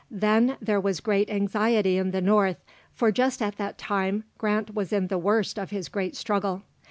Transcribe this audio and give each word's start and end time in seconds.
Then 0.09 0.57
there 0.59 0.81
was 0.81 0.99
great 0.99 1.29
anxiety 1.29 1.99
in 1.99 2.09
the 2.09 2.21
North, 2.21 2.57
for 2.91 3.11
just 3.11 3.39
at 3.39 3.57
that 3.57 3.77
time 3.77 4.23
Grant 4.39 4.73
was 4.73 4.91
in 4.91 5.09
the 5.09 5.19
worst 5.19 5.59
of 5.59 5.69
his 5.69 5.89
great 5.89 6.15
struggle. 6.15 6.63